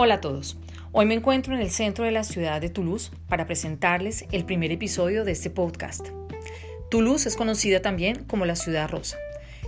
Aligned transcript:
Hola 0.00 0.14
a 0.14 0.20
todos. 0.20 0.56
Hoy 0.92 1.06
me 1.06 1.14
encuentro 1.14 1.56
en 1.56 1.60
el 1.60 1.72
centro 1.72 2.04
de 2.04 2.12
la 2.12 2.22
ciudad 2.22 2.60
de 2.60 2.68
Toulouse 2.68 3.10
para 3.28 3.46
presentarles 3.46 4.26
el 4.30 4.44
primer 4.44 4.70
episodio 4.70 5.24
de 5.24 5.32
este 5.32 5.50
podcast. 5.50 6.10
Toulouse 6.88 7.26
es 7.26 7.34
conocida 7.34 7.82
también 7.82 8.22
como 8.22 8.46
la 8.46 8.54
ciudad 8.54 8.88
rosa. 8.88 9.16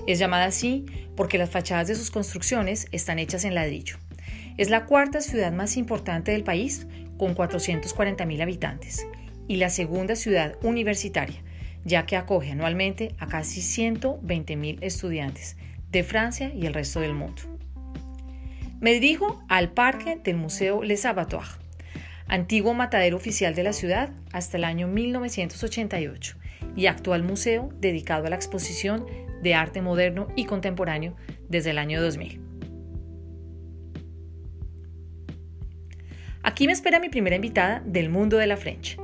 Es 0.06 0.20
llamada 0.20 0.44
así 0.44 0.86
porque 1.16 1.36
las 1.36 1.50
fachadas 1.50 1.88
de 1.88 1.96
sus 1.96 2.12
construcciones 2.12 2.86
están 2.92 3.18
hechas 3.18 3.44
en 3.44 3.56
ladrillo. 3.56 3.96
Es 4.56 4.70
la 4.70 4.86
cuarta 4.86 5.20
ciudad 5.20 5.50
más 5.50 5.76
importante 5.76 6.30
del 6.30 6.44
país 6.44 6.86
con 7.18 7.34
440.000 7.34 8.40
habitantes 8.40 9.08
y 9.48 9.56
la 9.56 9.68
segunda 9.68 10.14
ciudad 10.14 10.54
universitaria, 10.62 11.42
ya 11.84 12.06
que 12.06 12.14
acoge 12.14 12.52
anualmente 12.52 13.16
a 13.18 13.26
casi 13.26 13.62
120.000 13.62 14.78
estudiantes 14.80 15.56
de 15.90 16.04
Francia 16.04 16.52
y 16.54 16.66
el 16.66 16.74
resto 16.74 17.00
del 17.00 17.14
mundo. 17.14 17.42
Me 18.80 18.94
dirijo 18.94 19.44
al 19.48 19.72
parque 19.72 20.18
del 20.24 20.38
Museo 20.38 20.82
Les 20.82 21.04
Abattoirs, 21.04 21.58
antiguo 22.26 22.72
matadero 22.72 23.18
oficial 23.18 23.54
de 23.54 23.62
la 23.62 23.74
ciudad 23.74 24.14
hasta 24.32 24.56
el 24.56 24.64
año 24.64 24.88
1988 24.88 26.38
y 26.76 26.86
actual 26.86 27.22
museo 27.22 27.68
dedicado 27.78 28.26
a 28.26 28.30
la 28.30 28.36
exposición 28.36 29.04
de 29.42 29.54
arte 29.54 29.82
moderno 29.82 30.28
y 30.34 30.46
contemporáneo 30.46 31.14
desde 31.50 31.70
el 31.70 31.78
año 31.78 32.00
2000. 32.00 32.40
Aquí 36.42 36.66
me 36.66 36.72
espera 36.72 37.00
mi 37.00 37.10
primera 37.10 37.36
invitada 37.36 37.82
del 37.84 38.08
mundo 38.08 38.38
de 38.38 38.46
la 38.46 38.56
French, 38.56 38.98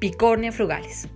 Picornia 0.00 0.50
Frugales. 0.50 1.08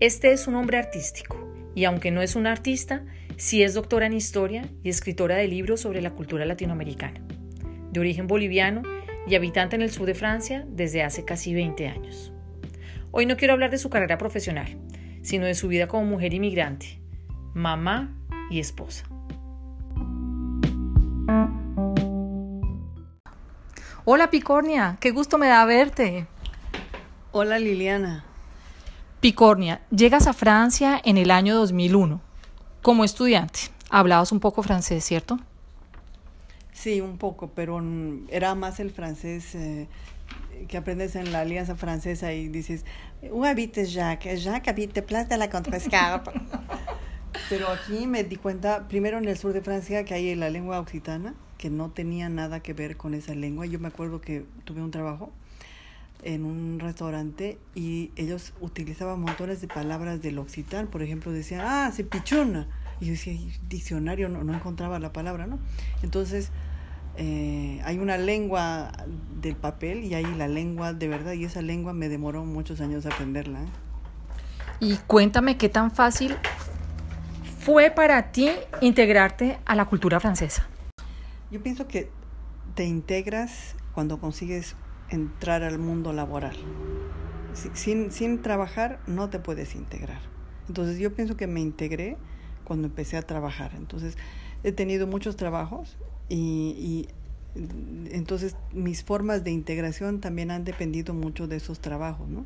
Este 0.00 0.32
es 0.32 0.48
un 0.48 0.54
hombre 0.54 0.76
artístico 0.76 1.50
y 1.74 1.86
aunque 1.86 2.10
no 2.10 2.20
es 2.20 2.36
un 2.36 2.46
artista, 2.46 3.06
sí 3.38 3.62
es 3.62 3.72
doctora 3.72 4.04
en 4.04 4.12
historia 4.12 4.68
y 4.82 4.90
escritora 4.90 5.36
de 5.36 5.48
libros 5.48 5.80
sobre 5.80 6.02
la 6.02 6.10
cultura 6.10 6.44
latinoamericana. 6.44 7.22
De 7.90 8.00
origen 8.00 8.26
boliviano 8.26 8.82
y 9.26 9.34
habitante 9.34 9.76
en 9.76 9.82
el 9.82 9.90
sur 9.90 10.06
de 10.06 10.14
Francia 10.14 10.64
desde 10.68 11.02
hace 11.02 11.24
casi 11.24 11.54
20 11.54 11.88
años. 11.88 12.32
Hoy 13.10 13.26
no 13.26 13.36
quiero 13.36 13.54
hablar 13.54 13.70
de 13.70 13.78
su 13.78 13.90
carrera 13.90 14.18
profesional, 14.18 14.78
sino 15.22 15.46
de 15.46 15.54
su 15.54 15.68
vida 15.68 15.88
como 15.88 16.04
mujer 16.04 16.34
inmigrante, 16.34 17.00
mamá 17.54 18.14
y 18.50 18.60
esposa. 18.60 19.04
Hola 24.04 24.30
Picornia, 24.30 24.96
qué 25.00 25.10
gusto 25.10 25.36
me 25.36 25.48
da 25.48 25.64
verte. 25.66 26.26
Hola 27.32 27.58
Liliana. 27.58 28.24
Picornia, 29.20 29.82
llegas 29.90 30.26
a 30.26 30.32
Francia 30.32 31.00
en 31.04 31.18
el 31.18 31.30
año 31.30 31.54
2001 31.56 32.20
como 32.80 33.04
estudiante. 33.04 33.60
Hablabas 33.90 34.32
un 34.32 34.40
poco 34.40 34.62
francés, 34.62 35.04
¿cierto? 35.04 35.38
Sí, 36.80 37.00
un 37.00 37.18
poco, 37.18 37.50
pero 37.56 37.82
era 38.28 38.54
más 38.54 38.78
el 38.78 38.92
francés 38.92 39.52
eh, 39.56 39.88
que 40.68 40.76
aprendes 40.76 41.16
en 41.16 41.32
la 41.32 41.40
Alianza 41.40 41.74
Francesa 41.74 42.32
y 42.32 42.46
dices, 42.46 42.84
¿Où 43.32 43.44
habites 43.44 43.92
Jacques? 43.92 44.44
Jacques 44.44 44.68
habite 44.68 45.02
Place 45.02 45.26
de 45.26 45.38
la 45.38 45.50
Contrescarpe. 45.50 46.30
pero 47.48 47.66
aquí 47.68 48.06
me 48.06 48.22
di 48.22 48.36
cuenta, 48.36 48.86
primero 48.86 49.18
en 49.18 49.26
el 49.26 49.36
sur 49.36 49.52
de 49.52 49.60
Francia, 49.60 50.04
que 50.04 50.14
hay 50.14 50.36
la 50.36 50.50
lengua 50.50 50.78
occitana 50.78 51.34
que 51.56 51.68
no 51.68 51.90
tenía 51.90 52.28
nada 52.28 52.60
que 52.60 52.74
ver 52.74 52.96
con 52.96 53.14
esa 53.14 53.34
lengua. 53.34 53.66
Yo 53.66 53.80
me 53.80 53.88
acuerdo 53.88 54.20
que 54.20 54.46
tuve 54.64 54.80
un 54.80 54.92
trabajo 54.92 55.32
en 56.22 56.44
un 56.44 56.78
restaurante 56.78 57.58
y 57.74 58.12
ellos 58.14 58.52
utilizaban 58.60 59.20
montones 59.20 59.60
de 59.60 59.66
palabras 59.66 60.22
del 60.22 60.38
occitán. 60.38 60.86
Por 60.86 61.02
ejemplo, 61.02 61.32
decían, 61.32 61.62
ah, 61.64 61.90
se 61.92 62.04
pichona. 62.04 62.68
Y 63.00 63.06
yo 63.06 63.10
decía, 63.12 63.34
diccionario 63.68 64.28
no, 64.28 64.44
no 64.44 64.54
encontraba 64.54 65.00
la 65.00 65.12
palabra, 65.12 65.48
¿no? 65.48 65.58
Entonces, 66.02 66.52
eh, 67.16 67.80
hay 67.84 67.98
una 67.98 68.16
lengua 68.16 68.92
del 69.40 69.56
papel 69.56 70.04
y 70.04 70.14
hay 70.14 70.24
la 70.36 70.48
lengua 70.48 70.92
de 70.92 71.08
verdad 71.08 71.32
y 71.32 71.44
esa 71.44 71.62
lengua 71.62 71.92
me 71.92 72.08
demoró 72.08 72.44
muchos 72.44 72.80
años 72.80 73.06
aprenderla. 73.06 73.60
Y 74.80 74.96
cuéntame 75.06 75.56
qué 75.56 75.68
tan 75.68 75.90
fácil 75.90 76.36
fue 77.60 77.90
para 77.90 78.30
ti 78.30 78.50
integrarte 78.80 79.58
a 79.64 79.74
la 79.74 79.86
cultura 79.86 80.20
francesa. 80.20 80.68
Yo 81.50 81.62
pienso 81.62 81.88
que 81.88 82.10
te 82.74 82.84
integras 82.84 83.74
cuando 83.94 84.20
consigues 84.20 84.76
entrar 85.10 85.62
al 85.62 85.78
mundo 85.78 86.12
laboral. 86.12 86.56
Sin, 87.74 88.12
sin 88.12 88.40
trabajar 88.42 89.00
no 89.06 89.30
te 89.30 89.38
puedes 89.40 89.74
integrar. 89.74 90.20
Entonces 90.68 90.98
yo 90.98 91.14
pienso 91.14 91.36
que 91.36 91.46
me 91.46 91.60
integré 91.60 92.16
cuando 92.64 92.86
empecé 92.86 93.16
a 93.16 93.22
trabajar. 93.22 93.72
Entonces 93.76 94.16
he 94.62 94.72
tenido 94.72 95.06
muchos 95.06 95.36
trabajos 95.36 95.96
y, 96.28 97.08
entonces 98.12 98.56
mis 98.72 99.02
formas 99.02 99.42
de 99.42 99.50
integración 99.50 100.20
también 100.20 100.50
han 100.50 100.64
dependido 100.64 101.12
mucho 101.14 101.48
de 101.48 101.56
esos 101.56 101.80
trabajos, 101.80 102.28
¿no? 102.28 102.44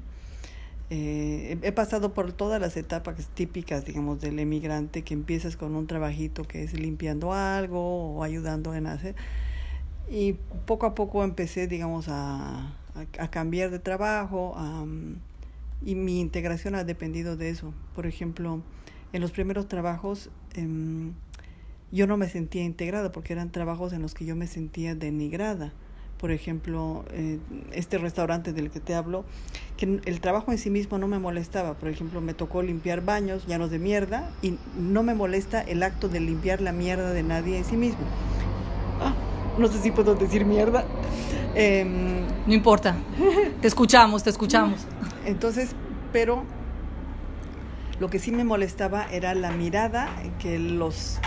Eh, 0.88 1.59
he 1.62 1.72
pasado 1.72 2.12
por 2.12 2.32
todas 2.32 2.60
las 2.60 2.76
etapas 2.76 3.28
típicas, 3.28 3.84
digamos, 3.84 4.20
del 4.20 4.38
emigrante, 4.38 5.03
que 5.03 5.15
empiezas 5.15 5.56
con 5.56 5.75
un 5.75 5.87
trabajito 5.87 6.44
que 6.44 6.62
es 6.62 6.75
limpiando 6.75 7.32
algo 7.32 8.15
o 8.15 8.22
ayudando 8.22 8.75
en 8.75 8.87
hacer. 8.87 9.15
Y 10.10 10.34
poco 10.66 10.87
a 10.87 10.94
poco 10.94 11.25
empecé, 11.25 11.66
digamos, 11.66 12.09
a, 12.09 12.75
a, 13.19 13.31
cambiar 13.31 13.70
de 13.70 13.78
trabajo 13.78 14.54
y 15.84 15.94
mi 15.94 16.20
integración 16.20 16.75
ha 16.75 16.84
dependido 16.84 17.37
de 17.37 17.50
eso. 17.50 17.72
Por 17.94 18.06
ejemplo, 18.06 18.60
en 19.12 19.20
los 19.20 19.31
primeros 19.31 19.69
trabajos 19.69 20.31
em, 20.54 21.12
yo 21.93 22.07
no 22.07 22.17
me 22.17 22.29
sentía 22.29 22.65
integrada 22.65 23.13
porque 23.13 23.33
eran 23.33 23.53
trabajos 23.53 23.93
en 23.93 24.03
los 24.03 24.15
que 24.15 24.25
yo 24.25 24.35
me 24.35 24.47
sentía 24.47 24.95
denigrada 24.95 25.73
por 26.23 26.31
ejemplo, 26.31 27.05
eh, 27.11 27.41
este 27.73 27.99
restaurante 27.99 28.53
del 28.53 28.71
que 28.71 28.79
te 28.79 28.95
hablo, 28.95 29.25
que 29.77 30.01
el 30.05 30.21
trabajo 30.21 30.53
en 30.53 30.59
sí 30.59 30.71
mismo 30.71 30.97
no 30.97 31.09
me 31.09 31.19
molestaba. 31.19 31.75
Por 31.75 31.89
ejemplo, 31.89 32.21
me 32.21 32.33
tocó 32.33 32.63
limpiar 32.63 33.05
baños 33.05 33.45
llenos 33.49 33.73
de 33.73 33.81
mierda 33.81 34.31
y 34.41 34.57
no 34.79 35.03
me 35.03 35.17
molesta 35.17 35.63
el 35.63 35.83
acto 35.83 36.09
de 36.09 36.21
limpiar 36.21 36.61
la 36.61 36.71
mierda 36.71 37.13
de 37.13 37.25
nadie 37.25 37.59
en 37.59 37.65
sí 37.65 37.77
mismo. 37.77 38.05
Ah, 39.01 39.15
no 39.59 39.67
sé 39.67 39.81
si 39.81 39.91
puedo 39.91 40.15
decir 40.15 40.45
mierda. 40.45 40.85
Em, 41.57 42.21
no 42.47 42.55
importa. 42.55 42.95
Te 43.61 43.67
escuchamos, 43.67 44.23
te 44.23 44.31
escuchamos. 44.31 44.87
Entonces, 45.27 45.75
pero 46.13 46.45
lo 47.99 48.11
que 48.11 48.21
sí 48.21 48.31
me 48.31 48.45
molestaba 48.45 49.11
era 49.11 49.35
la 49.35 49.51
mirada 49.51 50.09
que 50.39 50.61
los 50.61 51.19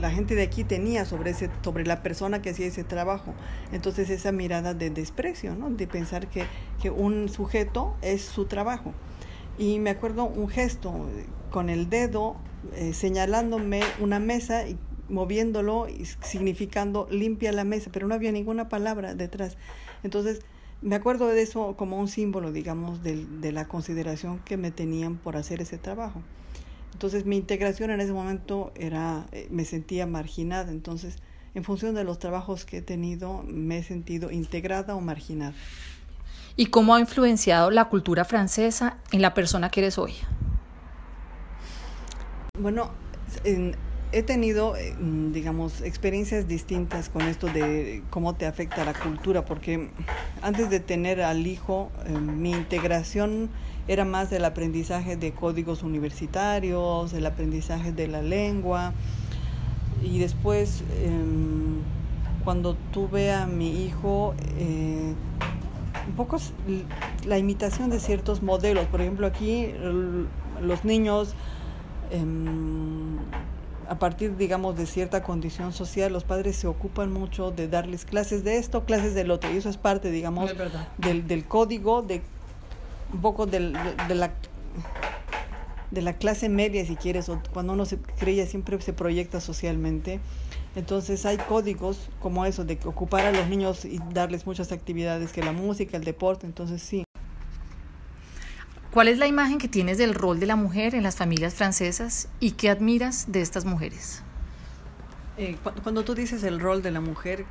la 0.00 0.10
gente 0.10 0.34
de 0.34 0.42
aquí 0.42 0.64
tenía 0.64 1.04
sobre, 1.04 1.30
ese, 1.30 1.50
sobre 1.62 1.84
la 1.86 2.02
persona 2.02 2.42
que 2.42 2.50
hacía 2.50 2.66
ese 2.66 2.84
trabajo. 2.84 3.34
Entonces 3.72 4.10
esa 4.10 4.32
mirada 4.32 4.74
de 4.74 4.90
desprecio, 4.90 5.54
¿no? 5.54 5.70
de 5.70 5.86
pensar 5.86 6.28
que, 6.28 6.44
que 6.80 6.90
un 6.90 7.28
sujeto 7.28 7.94
es 8.02 8.22
su 8.22 8.46
trabajo. 8.46 8.92
Y 9.58 9.78
me 9.78 9.90
acuerdo 9.90 10.24
un 10.24 10.48
gesto 10.48 11.08
con 11.50 11.68
el 11.68 11.90
dedo 11.90 12.36
eh, 12.74 12.92
señalándome 12.92 13.80
una 14.00 14.18
mesa 14.18 14.68
y 14.68 14.78
moviéndolo 15.08 15.86
significando 16.22 17.08
limpia 17.10 17.52
la 17.52 17.64
mesa, 17.64 17.90
pero 17.92 18.06
no 18.06 18.14
había 18.14 18.32
ninguna 18.32 18.68
palabra 18.68 19.14
detrás. 19.14 19.56
Entonces, 20.02 20.40
me 20.82 20.94
acuerdo 20.94 21.28
de 21.28 21.42
eso 21.42 21.74
como 21.76 21.98
un 21.98 22.08
símbolo, 22.08 22.52
digamos, 22.52 23.02
de 23.02 23.52
la 23.52 23.66
consideración 23.66 24.38
que 24.40 24.56
me 24.56 24.70
tenían 24.70 25.16
por 25.16 25.36
hacer 25.36 25.60
ese 25.60 25.78
trabajo. 25.78 26.22
Entonces 26.92 27.24
mi 27.24 27.36
integración 27.36 27.90
en 27.90 28.00
ese 28.00 28.12
momento 28.12 28.72
era, 28.74 29.26
eh, 29.32 29.48
me 29.50 29.64
sentía 29.64 30.06
marginada, 30.06 30.70
entonces 30.70 31.16
en 31.54 31.64
función 31.64 31.94
de 31.94 32.04
los 32.04 32.18
trabajos 32.18 32.64
que 32.64 32.78
he 32.78 32.82
tenido 32.82 33.42
me 33.44 33.78
he 33.78 33.82
sentido 33.82 34.30
integrada 34.30 34.94
o 34.94 35.00
marginada. 35.00 35.54
¿Y 36.56 36.66
cómo 36.66 36.94
ha 36.94 37.00
influenciado 37.00 37.70
la 37.70 37.88
cultura 37.88 38.24
francesa 38.24 38.98
en 39.12 39.22
la 39.22 39.34
persona 39.34 39.70
que 39.70 39.80
eres 39.80 39.98
hoy? 39.98 40.14
Bueno, 42.58 42.90
he 44.12 44.22
tenido, 44.22 44.76
eh, 44.76 44.94
digamos, 45.32 45.82
experiencias 45.82 46.48
distintas 46.48 47.08
con 47.08 47.22
esto 47.22 47.46
de 47.46 48.02
cómo 48.10 48.34
te 48.34 48.46
afecta 48.46 48.84
la 48.84 48.92
cultura, 48.92 49.44
porque 49.44 49.88
antes 50.42 50.68
de 50.68 50.80
tener 50.80 51.22
al 51.22 51.46
hijo, 51.46 51.90
eh, 52.06 52.10
mi 52.18 52.50
integración 52.50 53.50
era 53.86 54.04
más 54.04 54.30
del 54.30 54.44
aprendizaje 54.44 55.16
de 55.16 55.32
códigos 55.32 55.82
universitarios, 55.82 57.12
el 57.12 57.26
aprendizaje 57.26 57.92
de 57.92 58.08
la 58.08 58.22
lengua. 58.22 58.92
Y 60.02 60.18
después, 60.18 60.82
em, 61.02 61.82
cuando 62.44 62.74
tuve 62.92 63.32
a 63.32 63.46
mi 63.46 63.84
hijo, 63.84 64.34
eh, 64.58 65.14
un 66.08 66.14
poco 66.16 66.38
la 67.26 67.38
imitación 67.38 67.90
de 67.90 68.00
ciertos 68.00 68.42
modelos. 68.42 68.86
Por 68.86 69.00
ejemplo, 69.00 69.26
aquí 69.26 69.72
los 70.60 70.84
niños, 70.84 71.34
em, 72.10 73.18
a 73.90 73.98
partir, 73.98 74.36
digamos, 74.36 74.76
de 74.76 74.86
cierta 74.86 75.24
condición 75.24 75.72
social, 75.72 76.12
los 76.12 76.22
padres 76.22 76.54
se 76.54 76.68
ocupan 76.68 77.12
mucho 77.12 77.50
de 77.50 77.66
darles 77.66 78.04
clases 78.04 78.44
de 78.44 78.56
esto, 78.56 78.84
clases 78.84 79.14
del 79.14 79.32
otro. 79.32 79.52
Y 79.52 79.56
eso 79.56 79.68
es 79.68 79.78
parte, 79.78 80.12
digamos, 80.12 80.52
del, 80.96 81.26
del 81.26 81.44
código 81.44 82.00
de 82.00 82.22
un 83.12 83.20
poco 83.20 83.46
de, 83.46 83.58
la 83.58 84.30
de 85.90 86.02
la 86.02 86.12
clase 86.12 86.48
media, 86.48 86.86
si 86.86 86.94
quieres, 86.94 87.28
o 87.28 87.42
cuando 87.52 87.72
uno 87.72 87.84
se 87.84 87.98
creía 87.98 88.46
siempre 88.46 88.80
se 88.80 88.92
proyecta 88.92 89.40
socialmente. 89.40 90.20
Entonces 90.76 91.26
hay 91.26 91.38
códigos 91.38 92.10
como 92.20 92.46
eso, 92.46 92.64
de 92.64 92.78
ocupar 92.84 93.26
a 93.26 93.32
los 93.32 93.48
niños 93.48 93.84
y 93.84 93.98
darles 94.14 94.46
muchas 94.46 94.70
actividades, 94.70 95.32
que 95.32 95.42
la 95.42 95.50
música, 95.50 95.96
el 95.96 96.04
deporte, 96.04 96.46
entonces 96.46 96.80
sí. 96.80 97.02
¿Cuál 98.92 99.06
es 99.06 99.18
la 99.18 99.28
imagen 99.28 99.58
que 99.58 99.68
tienes 99.68 99.98
del 99.98 100.14
rol 100.14 100.40
de 100.40 100.46
la 100.46 100.56
mujer 100.56 100.96
en 100.96 101.04
las 101.04 101.14
familias 101.14 101.54
francesas 101.54 102.28
y 102.40 102.52
qué 102.52 102.70
admiras 102.70 103.30
de 103.30 103.40
estas 103.40 103.64
mujeres? 103.64 104.22
Eh, 105.36 105.56
cuando 105.84 106.04
tú 106.04 106.16
dices 106.16 106.42
el 106.42 106.58
rol 106.58 106.82
de 106.82 106.90
la 106.90 107.00
mujer... 107.00 107.44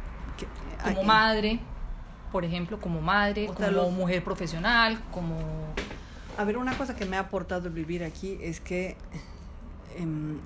como 0.83 1.03
madre, 1.03 1.61
por 2.33 2.43
ejemplo, 2.43 2.81
como 2.81 2.99
madre, 2.99 3.47
como 3.47 3.89
mujer 3.91 4.21
profesional, 4.21 5.01
como... 5.11 5.37
A 6.37 6.43
ver, 6.43 6.57
una 6.57 6.77
cosa 6.77 6.95
que 6.95 7.05
me 7.05 7.15
ha 7.15 7.21
aportado 7.21 7.67
el 7.67 7.73
vivir 7.73 8.03
aquí 8.03 8.37
es 8.41 8.59
que 8.59 8.97
em, 9.97 10.37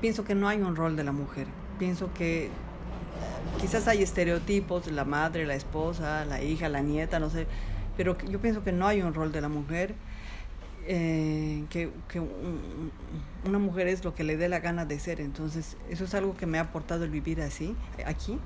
pienso 0.00 0.22
que 0.24 0.36
no 0.36 0.48
hay 0.48 0.60
un 0.60 0.76
rol 0.76 0.94
de 0.94 1.02
la 1.02 1.12
mujer. 1.12 1.48
Pienso 1.80 2.12
que 2.14 2.48
quizás 3.60 3.88
hay 3.88 4.04
estereotipos, 4.04 4.86
la 4.86 5.04
madre, 5.04 5.46
la 5.46 5.54
esposa, 5.54 6.24
la 6.24 6.42
hija, 6.42 6.68
la 6.68 6.80
nieta, 6.80 7.18
no 7.18 7.28
sé, 7.28 7.46
pero 7.96 8.16
yo 8.18 8.40
pienso 8.40 8.62
que 8.64 8.72
no 8.72 8.86
hay 8.86 9.02
un 9.02 9.14
rol 9.14 9.32
de 9.32 9.40
la 9.40 9.48
mujer. 9.48 9.94
Eh, 10.86 11.64
que, 11.70 11.90
una 13.44 13.58
mujer 13.58 13.86
es 13.86 14.04
lo 14.04 14.14
que 14.14 14.24
le 14.24 14.36
dé 14.36 14.48
la 14.48 14.60
gana 14.60 14.84
de 14.84 14.98
ser. 14.98 15.20
Entonces, 15.20 15.76
eso 15.90 16.04
es 16.04 16.14
algo 16.14 16.36
que 16.36 16.46
me 16.46 16.58
ha 16.58 16.62
aportado 16.62 17.04
el 17.04 17.10
vivir 17.10 17.40
así, 17.40 17.76
aquí, 18.06 18.38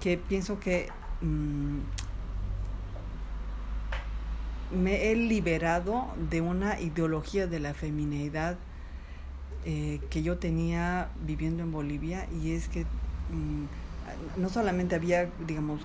que 0.00 0.18
pienso 0.18 0.60
que 0.60 0.88
mm, 1.22 1.78
me 4.82 5.10
he 5.10 5.16
liberado 5.16 6.08
de 6.30 6.40
una 6.40 6.80
ideología 6.80 7.46
de 7.46 7.60
la 7.60 7.74
feminidad 7.74 8.56
eh, 9.64 10.00
que 10.10 10.22
yo 10.22 10.38
tenía 10.38 11.08
viviendo 11.24 11.62
en 11.62 11.72
Bolivia 11.72 12.26
y 12.42 12.52
es 12.52 12.68
que 12.68 12.82
mm, 12.82 14.40
no 14.40 14.48
solamente 14.48 14.94
había, 14.94 15.28
digamos, 15.46 15.80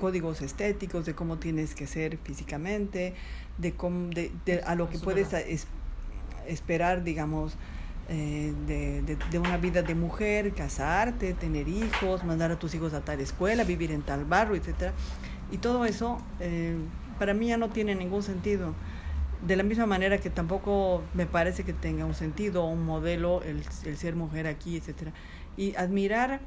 códigos 0.00 0.42
estéticos 0.42 1.06
de 1.06 1.14
cómo 1.14 1.38
tienes 1.38 1.74
que 1.74 1.86
ser 1.86 2.18
físicamente, 2.18 3.14
de, 3.58 3.72
cómo, 3.72 4.10
de, 4.10 4.62
a 4.66 4.74
lo 4.74 4.88
que 4.88 4.98
puedes 4.98 5.28
esperar, 6.46 7.02
digamos, 7.02 7.56
eh, 8.08 8.52
de, 8.66 9.16
de, 9.30 9.38
una 9.38 9.56
vida 9.56 9.82
de 9.82 9.94
mujer, 9.94 10.52
casarte, 10.52 11.32
tener 11.32 11.68
hijos, 11.68 12.22
mandar 12.22 12.50
a 12.50 12.58
tus 12.58 12.74
hijos 12.74 12.92
a 12.92 13.00
tal 13.00 13.20
escuela, 13.20 13.64
vivir 13.64 13.90
en 13.92 14.02
tal 14.02 14.26
barrio, 14.26 14.56
etcétera. 14.56 14.92
Y 15.50 15.58
todo 15.58 15.86
eso 15.86 16.20
eh, 16.40 16.76
para 17.18 17.32
mí 17.32 17.48
ya 17.48 17.56
no 17.56 17.70
tiene 17.70 17.94
ningún 17.94 18.22
sentido. 18.22 18.74
De 19.46 19.56
la 19.56 19.62
misma 19.62 19.86
manera 19.86 20.18
que 20.18 20.30
tampoco 20.30 21.02
me 21.14 21.26
parece 21.26 21.64
que 21.64 21.72
tenga 21.72 22.04
un 22.04 22.14
sentido 22.14 22.64
o 22.64 22.68
un 22.68 22.84
modelo 22.84 23.42
el, 23.42 23.62
el, 23.84 23.96
ser 23.96 24.16
mujer 24.16 24.46
aquí, 24.46 24.76
etcétera. 24.76 25.12
Y 25.56 25.74
admirar, 25.76 26.40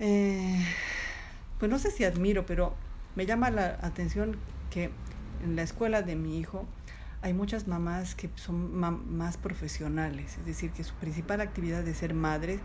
eh, 0.00 0.64
pues 1.58 1.70
no 1.70 1.78
sé 1.78 1.90
si 1.90 2.04
admiro, 2.04 2.46
pero 2.46 2.74
me 3.16 3.26
llama 3.26 3.50
la 3.50 3.78
atención 3.82 4.36
que 4.70 4.90
en 5.44 5.56
la 5.56 5.62
escuela 5.62 6.02
de 6.02 6.16
mi 6.16 6.38
hijo 6.38 6.66
hay 7.22 7.32
muchas 7.32 7.66
mamás 7.68 8.14
que 8.14 8.28
son 8.34 8.74
más 8.74 9.36
profesionales, 9.38 10.36
es 10.38 10.44
decir, 10.44 10.70
que 10.72 10.84
su 10.84 10.94
principal 10.94 11.40
actividad 11.40 11.86
es 11.88 11.98
ser 11.98 12.12
madres 12.12 12.60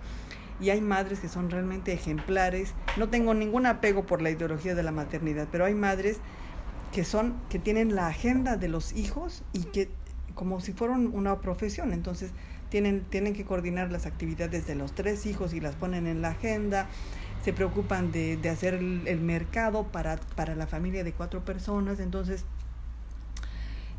y 0.59 0.69
hay 0.69 0.81
madres 0.81 1.19
que 1.19 1.29
son 1.29 1.49
realmente 1.49 1.93
ejemplares. 1.93 2.73
No 2.97 3.07
tengo 3.07 3.33
ningún 3.33 3.65
apego 3.65 4.05
por 4.05 4.21
la 4.21 4.31
ideología 4.31 4.75
de 4.75 4.83
la 4.83 4.91
maternidad, 4.91 5.47
pero 5.49 5.65
hay 5.65 5.75
madres 5.75 6.17
que 6.91 7.05
son 7.05 7.35
que 7.49 7.59
tienen 7.59 7.95
la 7.95 8.07
agenda 8.07 8.57
de 8.57 8.67
los 8.67 8.93
hijos 8.93 9.43
y 9.53 9.63
que 9.65 9.89
como 10.35 10.59
si 10.59 10.73
fueran 10.73 11.07
una 11.13 11.39
profesión, 11.39 11.93
entonces 11.93 12.31
tienen 12.69 13.05
tienen 13.09 13.33
que 13.33 13.45
coordinar 13.45 13.91
las 13.91 14.05
actividades 14.05 14.67
de 14.67 14.75
los 14.75 14.93
tres 14.93 15.25
hijos 15.25 15.53
y 15.53 15.59
las 15.59 15.75
ponen 15.75 16.07
en 16.07 16.21
la 16.21 16.29
agenda. 16.29 16.87
Se 17.43 17.53
preocupan 17.53 18.11
de, 18.11 18.37
de 18.37 18.49
hacer 18.49 18.73
el, 18.73 19.21
mercado 19.21 19.83
para, 19.85 20.17
para 20.35 20.55
la 20.55 20.67
familia 20.67 21.03
de 21.03 21.13
cuatro 21.13 21.45
personas, 21.45 21.99
entonces 21.99 22.45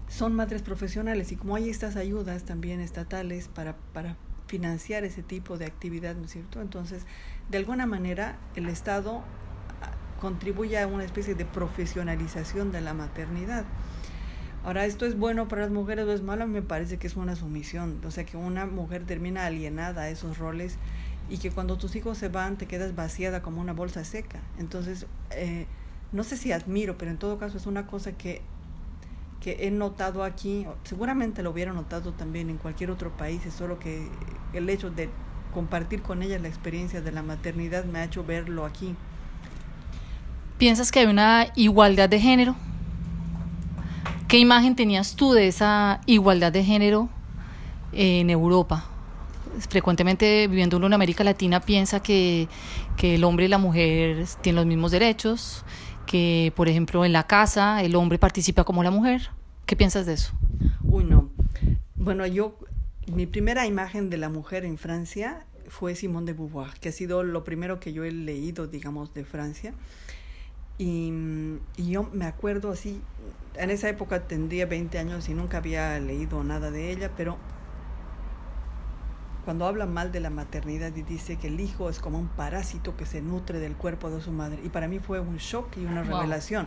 son 0.09 0.35
madres 0.35 0.63
profesionales 0.63 1.33
y 1.33 1.37
como 1.37 1.57
hay 1.57 1.71
estas 1.71 1.97
ayudas 1.97 2.45
también 2.45 2.81
estatales 2.81 3.49
para, 3.49 3.77
para 3.93 4.17
financiar 4.47 5.05
ese 5.05 5.23
tipo 5.23 5.57
de 5.57 5.65
actividad, 5.65 6.17
¿no 6.17 6.25
es 6.25 6.33
cierto? 6.33 6.61
Entonces, 6.61 7.07
de 7.49 7.59
alguna 7.59 7.87
manera, 7.87 8.37
el 8.57 8.69
Estado 8.69 9.23
ah, 9.81 9.93
contribuye 10.21 10.79
a 10.79 10.87
una 10.89 11.05
especie 11.05 11.35
de 11.35 11.45
profesionalización 11.45 12.73
de 12.73 12.81
la 12.81 12.93
maternidad. 12.93 13.65
Ahora, 14.65 14.85
¿esto 14.85 15.07
es 15.07 15.17
bueno 15.17 15.49
para 15.49 15.63
las 15.63 15.71
mujeres 15.71 16.05
o 16.07 16.13
es 16.13 16.23
malo? 16.23 16.47
Me 16.47 16.61
parece 16.61 16.99
que 16.99 17.07
es 17.07 17.17
una 17.17 17.35
sumisión. 17.35 18.01
O 18.05 18.11
sea, 18.11 18.25
que 18.25 18.37
una 18.37 18.67
mujer 18.67 19.05
termina 19.07 19.47
alienada 19.47 20.03
a 20.03 20.11
esos 20.11 20.37
roles 20.37 20.77
y 21.31 21.38
que 21.38 21.50
cuando 21.50 21.79
tus 21.79 21.97
hijos 21.97 22.19
se 22.19 22.29
van 22.29 22.59
te 22.59 22.67
quedas 22.67 22.94
vaciada 22.94 23.41
como 23.41 23.61
una 23.61 23.73
bolsa 23.73 24.05
seca. 24.05 24.41
Entonces, 24.59 25.06
eh, 25.31 25.67
no 26.12 26.25
sé 26.25 26.37
si 26.37 26.53
admiro, 26.53 26.99
pero 26.99 27.11
en 27.11 27.19
todo 27.19 27.38
caso 27.38 27.56
es 27.56 27.67
una 27.67 27.87
cosa 27.87 28.12
que 28.12 28.43
que 29.41 29.56
he 29.61 29.71
notado 29.71 30.23
aquí, 30.23 30.67
seguramente 30.85 31.43
lo 31.43 31.50
hubiera 31.50 31.73
notado 31.73 32.12
también 32.12 32.50
en 32.50 32.59
cualquier 32.59 32.91
otro 32.91 33.11
país, 33.17 33.44
es 33.47 33.55
solo 33.55 33.79
que 33.79 34.06
el 34.53 34.69
hecho 34.69 34.91
de 34.91 35.09
compartir 35.55 36.03
con 36.03 36.23
ella 36.23 36.38
la 36.38 36.49
experiencia 36.49 37.00
de 37.00 37.11
la 37.11 37.23
maternidad 37.23 37.85
me 37.85 38.00
ha 38.00 38.05
hecho 38.05 38.23
verlo 38.23 38.67
aquí. 38.67 38.94
¿Piensas 40.59 40.93
que 40.93 41.00
hay 41.00 41.06
una 41.06 41.47
igualdad 41.56 42.09
de 42.09 42.21
género? 42.21 42.55
¿Qué 44.29 44.38
imagen 44.38 44.76
tenías 44.76 45.17
tú 45.17 45.33
de 45.33 45.49
esa 45.49 46.03
igualdad 46.05 46.53
de 46.53 46.62
género 46.62 47.09
en 47.93 48.29
Europa? 48.29 48.90
Frecuentemente 49.69 50.47
viviendo 50.49 50.76
en 50.76 50.93
América 50.93 51.25
Latina 51.25 51.61
piensa 51.61 52.00
que, 52.00 52.49
que 52.97 53.17
el 53.17 53.25
hombre 53.25 53.47
y 53.47 53.49
la 53.49 53.58
mujer 53.58 54.25
tienen 54.41 54.56
los 54.56 54.67
mismos 54.67 54.91
derechos, 54.93 55.64
que, 56.06 56.52
por 56.56 56.69
ejemplo, 56.69 57.05
en 57.05 57.12
la 57.12 57.26
casa 57.26 57.82
el 57.82 57.94
hombre 57.97 58.19
participa 58.19 58.64
como 58.64 58.82
la 58.82 58.91
mujer. 58.91 59.31
¿Qué 59.67 59.76
piensas 59.76 60.06
de 60.06 60.14
eso? 60.14 60.32
Uy, 60.82 61.05
no. 61.05 61.31
Bueno, 61.94 62.26
yo, 62.26 62.58
mi 63.06 63.26
primera 63.26 63.67
imagen 63.67 64.11
de 64.11 64.17
la 64.17 64.29
mujer 64.29 64.64
en 64.64 64.79
Francia 64.79 65.44
fue 65.69 65.94
Simone 65.94 66.26
de 66.26 66.32
Beauvoir, 66.32 66.75
que 66.81 66.88
ha 66.88 66.93
sido 66.93 67.23
lo 67.23 67.44
primero 67.44 67.79
que 67.79 67.93
yo 67.93 68.05
he 68.05 68.11
leído, 68.11 68.67
digamos, 68.67 69.14
de 69.14 69.25
Francia. 69.25 69.75
Y, 70.79 71.12
y, 71.76 71.91
yo 71.91 72.08
me 72.12 72.25
acuerdo 72.25 72.70
así, 72.70 73.00
en 73.55 73.70
esa 73.70 73.88
época 73.88 74.26
tendría 74.26 74.67
20 74.67 74.99
años 74.99 75.29
y 75.29 75.35
nunca 75.35 75.58
había 75.58 76.00
leído 76.00 76.43
nada 76.43 76.70
de 76.70 76.91
ella, 76.91 77.12
pero 77.17 77.37
cuando 79.45 79.67
habla 79.67 79.87
mal 79.87 80.13
de 80.13 80.21
la 80.21 80.31
maternidad 80.31 80.95
y 80.95 81.03
dice 81.03 81.37
que 81.37 81.49
el 81.49 81.61
hijo 81.61 81.88
es 81.88 81.99
como 81.99 82.19
un 82.19 82.29
parásito 82.29 82.97
que 82.97 83.07
se 83.07 83.23
nutre 83.23 83.59
del 83.59 83.75
cuerpo 83.75 84.11
de 84.11 84.21
su 84.21 84.33
madre. 84.33 84.61
Y 84.64 84.69
para 84.69 84.88
mí 84.88 84.99
fue 84.99 85.21
un 85.21 85.37
shock 85.37 85.76
y 85.76 85.85
una 85.85 86.03
revelación, 86.03 86.67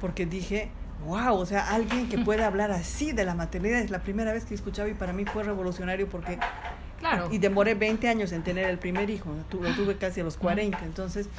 porque 0.00 0.26
dije, 0.26 0.70
wow, 1.06 1.34
o 1.34 1.46
sea, 1.46 1.72
alguien 1.74 2.08
que 2.08 2.18
puede 2.18 2.44
hablar 2.44 2.70
así 2.70 3.12
de 3.12 3.24
la 3.24 3.34
maternidad 3.34 3.80
es 3.80 3.90
la 3.90 4.00
primera 4.00 4.32
vez 4.32 4.44
que 4.44 4.54
escuchaba 4.54 4.88
y 4.88 4.94
para 4.94 5.12
mí 5.12 5.24
fue 5.24 5.42
revolucionario 5.42 6.08
porque... 6.08 6.38
Claro. 6.98 7.28
Y 7.30 7.38
demoré 7.38 7.74
20 7.74 8.06
años 8.10 8.30
en 8.32 8.42
tener 8.42 8.68
el 8.68 8.78
primer 8.78 9.08
hijo, 9.08 9.30
lo 9.32 9.74
tuve 9.74 9.96
casi 9.96 10.20
a 10.20 10.24
los 10.24 10.36
40, 10.36 10.84
entonces 10.84 11.30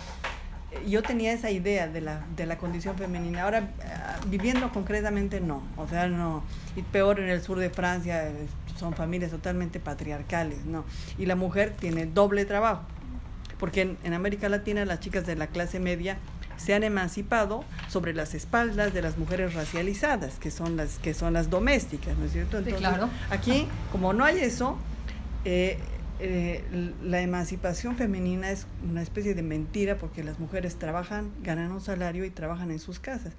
yo 0.87 1.03
tenía 1.03 1.33
esa 1.33 1.51
idea 1.51 1.87
de 1.87 2.01
la, 2.01 2.25
de 2.35 2.45
la 2.45 2.57
condición 2.57 2.97
femenina. 2.97 3.43
Ahora, 3.43 3.69
ah, 3.83 4.19
viviendo 4.27 4.71
concretamente, 4.71 5.41
no. 5.41 5.63
O 5.77 5.87
sea, 5.87 6.07
no. 6.07 6.43
Y 6.75 6.81
peor 6.81 7.19
en 7.19 7.29
el 7.29 7.41
sur 7.41 7.59
de 7.59 7.69
Francia, 7.69 8.31
son 8.77 8.93
familias 8.93 9.31
totalmente 9.31 9.79
patriarcales, 9.79 10.65
¿no? 10.65 10.85
Y 11.17 11.25
la 11.25 11.35
mujer 11.35 11.75
tiene 11.79 12.05
doble 12.05 12.45
trabajo. 12.45 12.83
Porque 13.59 13.95
en, 14.03 14.13
América 14.13 14.49
Latina 14.49 14.85
las 14.85 15.01
chicas 15.01 15.25
de 15.27 15.35
la 15.35 15.47
clase 15.47 15.79
media 15.79 16.17
se 16.57 16.73
han 16.73 16.83
emancipado 16.83 17.63
sobre 17.89 18.13
las 18.13 18.33
espaldas 18.33 18.93
de 18.93 19.01
las 19.01 19.17
mujeres 19.17 19.53
racializadas, 19.53 20.39
que 20.39 20.51
son 20.51 20.77
las, 20.77 20.99
que 20.99 21.13
son 21.13 21.33
las 21.33 21.49
domésticas, 21.49 22.17
¿no 22.17 22.25
es 22.25 22.31
cierto? 22.31 22.57
Entonces, 22.57 22.79
claro. 22.79 23.09
aquí, 23.29 23.67
como 23.91 24.13
no 24.13 24.23
hay 24.25 24.39
eso, 24.39 24.77
eh, 25.45 25.77
eh, 26.23 26.93
la 27.03 27.21
emancipación 27.21 27.95
femenina 27.95 28.51
es 28.51 28.67
una 28.87 29.01
especie 29.01 29.33
de 29.33 29.41
mentira 29.41 29.97
porque 29.97 30.23
las 30.23 30.39
mujeres 30.39 30.77
trabajan, 30.77 31.31
ganan 31.41 31.71
un 31.71 31.81
salario 31.81 32.25
y 32.25 32.29
trabajan 32.29 32.69
en 32.69 32.79
sus 32.79 32.99
casas. 32.99 33.33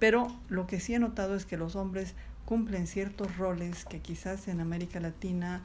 Pero 0.00 0.28
lo 0.48 0.66
que 0.66 0.80
sí 0.80 0.94
he 0.94 0.98
notado 0.98 1.36
es 1.36 1.46
que 1.46 1.56
los 1.56 1.76
hombres 1.76 2.14
cumplen 2.44 2.86
ciertos 2.88 3.36
roles 3.36 3.84
que 3.84 4.00
quizás 4.00 4.48
en 4.48 4.60
América 4.60 4.98
Latina 4.98 5.62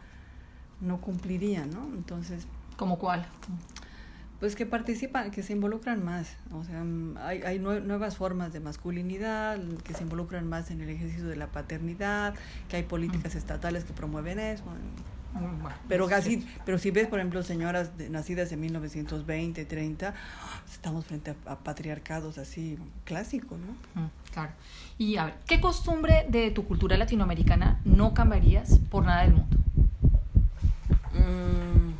no 0.79 1.01
cumplirían, 1.01 1.71
¿no? 1.71 1.87
Entonces... 1.95 2.45
¿Como 2.77 2.99
cuál? 2.99 3.25
Pues 4.39 4.55
que 4.55 4.65
participan, 4.65 5.31
que 5.31 5.41
se 5.41 5.53
involucran 5.53 6.03
más. 6.03 6.35
O 6.51 6.63
sea, 6.63 6.83
hay, 7.25 7.41
hay 7.41 7.57
nuevas 7.57 8.17
formas 8.17 8.53
de 8.53 8.59
masculinidad, 8.59 9.59
que 9.83 9.93
se 9.93 10.03
involucran 10.03 10.47
más 10.47 10.69
en 10.69 10.81
el 10.81 10.89
ejercicio 10.89 11.25
de 11.25 11.35
la 11.35 11.47
paternidad, 11.47 12.35
que 12.67 12.75
hay 12.75 12.83
políticas 12.83 13.35
estatales 13.35 13.85
que 13.85 13.93
promueven 13.93 14.39
eso 14.39 14.65
pero 15.87 16.07
casi, 16.07 16.45
pero 16.65 16.77
si 16.77 16.91
ves, 16.91 17.07
por 17.07 17.19
ejemplo, 17.19 17.43
señoras 17.43 17.91
nacidas 18.09 18.51
en 18.51 18.61
1920, 18.61 19.65
30, 19.65 20.13
estamos 20.71 21.05
frente 21.05 21.35
a, 21.45 21.57
patriarcados 21.59 22.37
así 22.37 22.77
clásicos, 23.03 23.57
¿no? 23.59 24.09
claro. 24.31 24.51
Y 24.97 25.17
a 25.17 25.25
ver, 25.25 25.35
¿qué 25.47 25.59
costumbre 25.59 26.25
de 26.29 26.51
tu 26.51 26.65
cultura 26.65 26.97
latinoamericana 26.97 27.81
no 27.85 28.13
cambiarías 28.13 28.79
por 28.89 29.05
nada 29.05 29.23
del 29.23 29.33
mundo? 29.33 29.57
Mm, 31.13 31.93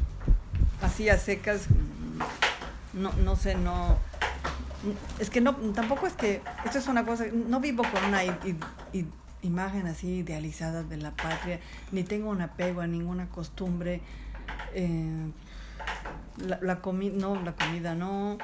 así 0.83 1.09
a 1.09 1.17
secas, 1.17 1.67
mm, 1.69 3.01
no, 3.01 3.13
no 3.13 3.35
sé, 3.35 3.55
no 3.55 3.97
es 5.19 5.29
que 5.29 5.41
no, 5.41 5.55
tampoco 5.73 6.07
es 6.07 6.13
que, 6.13 6.41
esto 6.65 6.77
es 6.77 6.87
una 6.87 7.05
cosa, 7.05 7.25
no 7.33 7.59
vivo 7.59 7.83
con 7.83 8.03
una 8.05 8.21
imagen 9.43 9.87
así 9.87 10.17
idealizada 10.17 10.83
de 10.83 10.97
la 10.97 11.11
patria, 11.11 11.59
ni 11.91 12.03
tengo 12.03 12.29
un 12.29 12.41
apego 12.41 12.81
a 12.81 12.87
ninguna 12.87 13.29
costumbre. 13.29 14.01
Eh, 14.73 15.31
la, 16.37 16.59
la 16.61 16.81
comida, 16.81 17.13
no, 17.15 17.41
la 17.41 17.53
comida 17.53 17.95
no. 17.95 18.37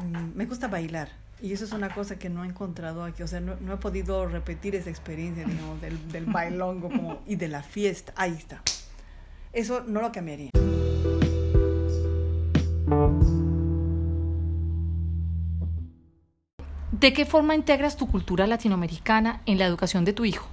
Mm, 0.00 0.36
me 0.36 0.46
gusta 0.46 0.68
bailar. 0.68 1.08
Y 1.40 1.52
eso 1.52 1.64
es 1.64 1.72
una 1.72 1.92
cosa 1.92 2.18
que 2.18 2.30
no 2.30 2.44
he 2.44 2.46
encontrado 2.46 3.02
aquí. 3.02 3.24
O 3.24 3.28
sea, 3.28 3.40
no, 3.40 3.56
no 3.56 3.74
he 3.74 3.76
podido 3.76 4.26
repetir 4.28 4.76
esa 4.76 4.90
experiencia, 4.90 5.44
digamos, 5.44 5.80
del, 5.80 6.12
del 6.12 6.26
bailongo 6.32 6.88
como, 6.88 7.22
y 7.26 7.34
de 7.36 7.48
la 7.48 7.62
fiesta. 7.62 8.12
Ahí 8.16 8.32
está. 8.32 8.62
Eso 9.52 9.82
no 9.86 10.00
lo 10.00 10.12
cambiaría. 10.12 10.51
¿De 16.92 17.14
qué 17.14 17.24
forma 17.24 17.54
integras 17.54 17.96
tu 17.96 18.06
cultura 18.06 18.46
latinoamericana 18.46 19.40
en 19.46 19.58
la 19.58 19.64
educación 19.64 20.04
de 20.04 20.12
tu 20.12 20.26
hijo? 20.26 20.46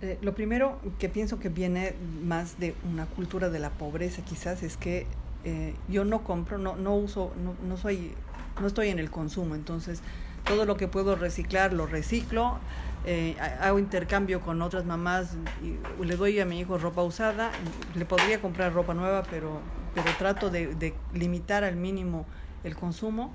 Eh, 0.00 0.18
lo 0.22 0.34
primero 0.34 0.78
que 0.98 1.10
pienso 1.10 1.38
que 1.38 1.50
viene 1.50 1.94
más 2.24 2.58
de 2.58 2.74
una 2.90 3.04
cultura 3.04 3.50
de 3.50 3.58
la 3.58 3.70
pobreza 3.70 4.22
quizás 4.22 4.62
es 4.62 4.78
que 4.78 5.06
eh, 5.44 5.74
yo 5.88 6.06
no 6.06 6.24
compro, 6.24 6.56
no, 6.56 6.76
no 6.76 6.94
uso, 6.94 7.32
no, 7.42 7.54
no, 7.66 7.76
soy, 7.76 8.12
no 8.60 8.66
estoy 8.66 8.88
en 8.88 8.98
el 8.98 9.10
consumo, 9.10 9.54
entonces 9.54 10.00
todo 10.44 10.64
lo 10.64 10.76
que 10.76 10.88
puedo 10.88 11.14
reciclar 11.14 11.72
lo 11.72 11.86
reciclo, 11.86 12.58
eh, 13.04 13.36
hago 13.60 13.78
intercambio 13.78 14.40
con 14.40 14.62
otras 14.62 14.84
mamás 14.86 15.36
y 15.62 16.04
le 16.04 16.16
doy 16.16 16.40
a 16.40 16.46
mi 16.46 16.60
hijo 16.60 16.78
ropa 16.78 17.02
usada, 17.02 17.50
le 17.94 18.04
podría 18.06 18.40
comprar 18.40 18.72
ropa 18.72 18.94
nueva, 18.94 19.24
pero, 19.30 19.60
pero 19.94 20.06
trato 20.18 20.50
de, 20.50 20.74
de 20.74 20.94
limitar 21.12 21.64
al 21.64 21.76
mínimo 21.76 22.26
el 22.66 22.76
consumo. 22.76 23.32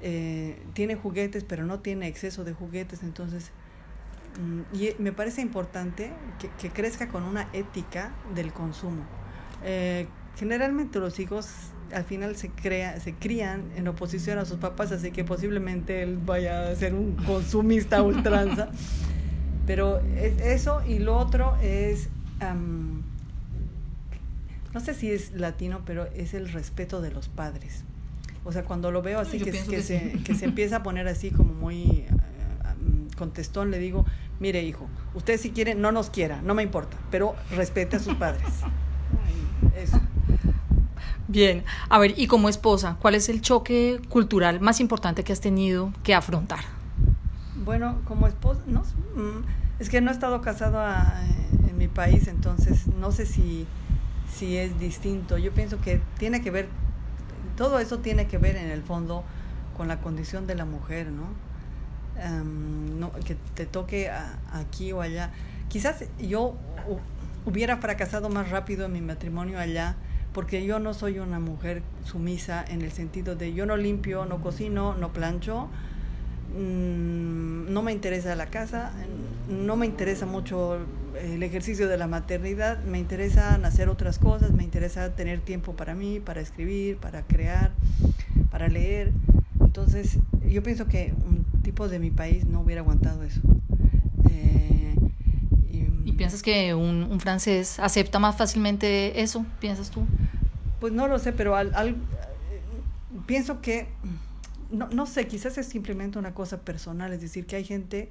Eh, 0.00 0.60
tiene 0.74 0.96
juguetes, 0.96 1.44
pero 1.44 1.64
no 1.64 1.78
tiene 1.78 2.08
exceso 2.08 2.42
de 2.42 2.52
juguetes, 2.52 3.04
entonces 3.04 3.52
mm, 4.40 4.76
y 4.76 4.90
me 4.98 5.12
parece 5.12 5.42
importante 5.42 6.10
que, 6.58 6.70
crezca 6.70 7.06
con 7.08 7.22
una 7.22 7.48
ética 7.52 8.12
del 8.34 8.52
consumo. 8.52 9.04
Eh, 9.62 10.08
generalmente 10.36 10.98
los 10.98 11.20
hijos 11.20 11.48
al 11.92 12.04
final 12.04 12.34
se 12.36 12.48
crea, 12.48 12.98
se 12.98 13.14
crían 13.14 13.70
en 13.76 13.86
oposición 13.86 14.38
a 14.38 14.44
sus 14.44 14.58
papás, 14.58 14.90
así 14.90 15.12
que 15.12 15.24
posiblemente 15.24 16.02
él 16.02 16.18
vaya 16.18 16.68
a 16.68 16.74
ser 16.74 16.94
un 16.94 17.14
consumista 17.14 18.02
ultranza. 18.02 18.70
Pero 19.66 20.00
es 20.16 20.40
eso 20.40 20.82
y 20.84 20.98
lo 20.98 21.16
otro 21.16 21.56
es, 21.62 22.08
no 24.74 24.80
sé 24.80 24.94
si 24.94 25.12
es 25.12 25.32
latino, 25.34 25.82
pero 25.86 26.06
es 26.06 26.34
el 26.34 26.48
respeto 26.48 27.00
de 27.00 27.12
los 27.12 27.28
padres. 27.28 27.84
O 28.44 28.52
sea, 28.52 28.64
cuando 28.64 28.90
lo 28.90 29.02
veo 29.02 29.20
así, 29.20 29.38
que, 29.38 29.50
que, 29.50 29.82
se, 29.82 30.18
que, 30.24 30.34
se, 30.34 30.44
empieza 30.44 30.76
a 30.76 30.82
poner 30.82 31.06
así 31.06 31.30
como 31.30 31.54
muy 31.54 31.82
eh, 31.82 32.08
contestón, 33.16 33.70
le 33.70 33.78
digo, 33.78 34.04
mire 34.40 34.62
hijo, 34.62 34.88
usted 35.14 35.38
si 35.38 35.50
quiere, 35.50 35.74
no 35.76 35.92
nos 35.92 36.10
quiera, 36.10 36.42
no 36.42 36.54
me 36.54 36.62
importa, 36.62 36.96
pero 37.10 37.36
respete 37.50 37.96
a 37.96 38.00
sus 38.00 38.14
padres. 38.14 38.42
Eso. 39.76 40.00
Bien, 41.28 41.62
a 41.88 41.98
ver, 41.98 42.14
y 42.18 42.26
como 42.26 42.48
esposa, 42.48 42.96
¿cuál 43.00 43.14
es 43.14 43.28
el 43.28 43.40
choque 43.40 44.00
cultural 44.08 44.60
más 44.60 44.80
importante 44.80 45.22
que 45.22 45.32
has 45.32 45.40
tenido 45.40 45.92
que 46.02 46.14
afrontar? 46.14 46.60
Bueno, 47.64 48.00
como 48.06 48.26
esposa, 48.26 48.60
no, 48.66 48.80
mm, 48.80 49.44
es 49.78 49.88
que 49.88 50.00
no 50.00 50.10
he 50.10 50.12
estado 50.12 50.42
casado 50.42 50.84
en 51.68 51.78
mi 51.78 51.86
país, 51.86 52.26
entonces 52.26 52.88
no 52.88 53.12
sé 53.12 53.24
si, 53.24 53.66
si 54.34 54.56
es 54.56 54.78
distinto. 54.80 55.38
Yo 55.38 55.52
pienso 55.52 55.80
que 55.80 56.02
tiene 56.18 56.42
que 56.42 56.50
ver 56.50 56.68
todo 57.56 57.78
eso 57.78 57.98
tiene 57.98 58.26
que 58.26 58.38
ver 58.38 58.56
en 58.56 58.70
el 58.70 58.82
fondo 58.82 59.24
con 59.76 59.88
la 59.88 60.00
condición 60.00 60.46
de 60.46 60.54
la 60.54 60.64
mujer, 60.64 61.08
¿no? 61.08 61.26
Em, 62.20 62.98
no 62.98 63.12
que 63.12 63.36
te 63.54 63.66
toque 63.66 64.10
aquí 64.52 64.92
o 64.92 65.00
allá. 65.00 65.30
Quizás 65.68 66.04
yo 66.20 66.54
hubiera 67.46 67.78
fracasado 67.78 68.28
más 68.28 68.50
rápido 68.50 68.86
en 68.86 68.92
mi 68.92 69.00
matrimonio 69.00 69.58
allá 69.58 69.96
porque 70.32 70.64
yo 70.64 70.78
no 70.78 70.94
soy 70.94 71.18
una 71.18 71.40
mujer 71.40 71.82
sumisa 72.04 72.64
en 72.66 72.82
el 72.82 72.92
sentido 72.92 73.36
de 73.36 73.52
yo 73.52 73.66
no 73.66 73.76
limpio, 73.76 74.24
no 74.24 74.40
cocino, 74.40 74.94
no 74.94 75.12
plancho, 75.12 75.68
mm, 76.56 77.72
no 77.72 77.82
me 77.82 77.92
interesa 77.92 78.34
la 78.34 78.46
casa, 78.46 78.92
no 79.48 79.76
me 79.76 79.86
interesa 79.86 80.24
mucho 80.24 80.78
el 81.20 81.42
ejercicio 81.42 81.88
de 81.88 81.96
la 81.96 82.06
maternidad, 82.06 82.82
me 82.84 82.98
interesa 82.98 83.54
hacer 83.54 83.88
otras 83.88 84.18
cosas, 84.18 84.52
me 84.52 84.64
interesa 84.64 85.14
tener 85.14 85.40
tiempo 85.40 85.74
para 85.74 85.94
mí, 85.94 86.20
para 86.20 86.40
escribir, 86.40 86.96
para 86.96 87.22
crear, 87.22 87.72
para 88.50 88.68
leer. 88.68 89.12
Entonces, 89.60 90.18
yo 90.46 90.62
pienso 90.62 90.86
que 90.86 91.14
un 91.26 91.44
tipo 91.62 91.88
de 91.88 91.98
mi 91.98 92.10
país 92.10 92.44
no 92.44 92.60
hubiera 92.60 92.80
aguantado 92.80 93.22
eso. 93.22 93.40
Eh, 94.30 94.94
y, 95.70 96.12
piensas 96.12 96.42
que 96.42 96.74
un, 96.74 97.20
francés 97.20 97.78
acepta 97.78 98.18
más 98.18 98.36
fácilmente 98.36 99.22
eso? 99.22 99.46
¿Piensas 99.60 99.90
tú? 99.90 100.04
Pues 100.80 100.92
no 100.92 101.08
lo 101.08 101.18
sé, 101.18 101.32
pero 101.32 101.56
al, 101.56 101.96
pienso 103.26 103.60
que, 103.60 103.88
no, 104.70 104.88
no 104.88 105.06
sé, 105.06 105.26
quizás 105.26 105.56
es 105.58 105.66
simplemente 105.66 106.18
una 106.18 106.34
cosa 106.34 106.60
personal, 106.60 107.12
es 107.12 107.20
decir, 107.20 107.46
que 107.46 107.56
hay 107.56 107.64
gente 107.64 108.10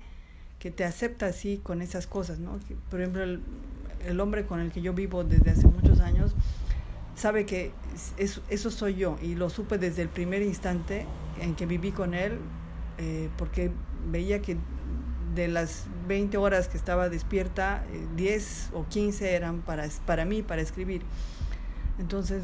que 0.61 0.69
te 0.69 0.83
acepta 0.83 1.25
así 1.25 1.59
con 1.63 1.81
esas 1.81 2.05
cosas, 2.05 2.37
¿no? 2.37 2.59
Por 2.91 3.01
ejemplo, 3.01 3.23
el, 3.23 4.19
hombre 4.19 4.45
con 4.45 4.59
el 4.59 4.71
que 4.71 4.83
yo 4.83 4.93
vivo 4.93 5.23
desde 5.23 5.49
hace 5.49 5.65
muchos 5.65 5.99
años 5.99 6.35
sabe 7.15 7.47
que 7.47 7.71
eso, 8.17 8.69
soy 8.69 8.93
yo 8.93 9.17
y 9.23 9.33
lo 9.33 9.49
supe 9.49 9.79
desde 9.79 10.03
el 10.03 10.09
primer 10.09 10.43
instante 10.43 11.07
en 11.39 11.55
que 11.55 11.65
viví 11.65 11.91
con 11.91 12.13
él, 12.13 12.37
eh, 12.99 13.29
porque 13.39 13.71
veía 14.11 14.43
que 14.43 14.55
de 15.33 15.47
las 15.47 15.87
20 16.07 16.37
horas 16.37 16.67
que 16.67 16.77
estaba 16.77 17.09
despierta, 17.09 17.83
10 18.15 18.43
eh, 18.43 18.69
o 18.75 18.85
15 18.87 19.33
eran 19.33 19.61
para, 19.61 19.87
para 20.05 20.25
mí, 20.25 20.43
para 20.43 20.61
escribir. 20.61 21.01
Entonces, 21.97 22.43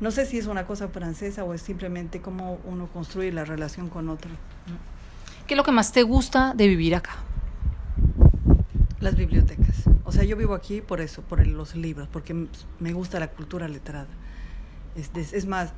no 0.00 0.10
sé 0.10 0.24
si 0.24 0.38
es 0.38 0.46
una 0.46 0.66
cosa 0.66 0.88
francesa 0.88 1.44
o 1.44 1.52
es 1.52 1.60
simplemente 1.60 2.22
cómo 2.22 2.58
uno 2.64 2.88
construye 2.90 3.32
la 3.32 3.44
relación 3.44 3.90
con 3.90 4.08
otro. 4.08 4.30
¿Qué 5.46 5.52
es 5.52 5.58
lo 5.58 5.64
que 5.64 5.72
más 5.72 5.92
te 5.92 6.04
gusta 6.04 6.54
de 6.54 6.68
vivir 6.68 6.94
acá? 6.94 7.16
Las 9.04 9.16
bibliotecas. 9.16 9.82
O 10.06 10.12
sea, 10.12 10.24
yo 10.24 10.34
vivo 10.34 10.54
aquí 10.54 10.80
por 10.80 11.02
eso, 11.02 11.20
por 11.20 11.46
los 11.46 11.76
libros, 11.76 12.08
porque 12.10 12.46
me 12.80 12.94
gusta 12.94 13.20
la 13.20 13.28
cultura 13.28 13.68
letrada. 13.68 14.08
Es, 14.96 15.34
es, 15.34 15.44
más, 15.44 15.74